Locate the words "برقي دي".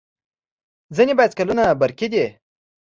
1.79-2.25